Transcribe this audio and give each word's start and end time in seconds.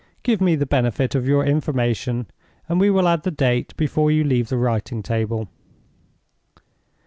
Give 0.23 0.41
me 0.41 0.55
the 0.55 0.65
benefit 0.65 1.13
of 1.13 1.27
your 1.27 1.45
information, 1.45 2.25
and 2.67 2.79
we 2.79 2.89
will 2.89 3.07
add 3.07 3.21
the 3.21 3.29
date 3.29 3.77
before 3.77 4.09
you 4.09 4.23
leave 4.23 4.49
the 4.49 4.57
writing 4.57 5.03
table." 5.03 5.47